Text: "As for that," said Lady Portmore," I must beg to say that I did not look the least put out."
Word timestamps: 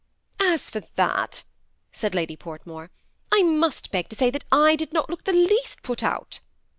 "As 0.53 0.67
for 0.71 0.81
that," 0.95 1.43
said 1.91 2.15
Lady 2.15 2.35
Portmore," 2.35 2.89
I 3.31 3.43
must 3.43 3.91
beg 3.91 4.09
to 4.09 4.15
say 4.15 4.31
that 4.31 4.45
I 4.51 4.75
did 4.75 4.91
not 4.93 5.11
look 5.11 5.25
the 5.25 5.31
least 5.31 5.83
put 5.83 6.01
out." 6.01 6.39